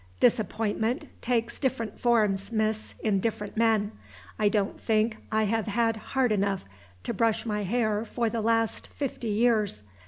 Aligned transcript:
Disappointment 0.19 1.05
takes 1.21 1.59
different 1.59 1.99
forms, 1.99 2.51
miss, 2.51 2.95
in 3.03 3.19
different 3.19 3.55
men. 3.55 3.91
I 4.39 4.49
don't 4.49 4.81
think 4.81 5.17
I 5.31 5.43
have 5.43 5.67
had 5.67 5.95
heart 5.95 6.31
enough 6.31 6.65
to 7.03 7.13
brush 7.13 7.45
my 7.45 7.61
hair 7.61 8.03
for 8.03 8.27
the 8.27 8.41
last 8.41 8.87
fifty 8.87 9.27
years. 9.27 9.83